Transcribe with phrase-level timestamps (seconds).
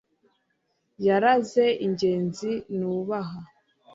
[1.05, 3.39] yaraze ingenzi nubaha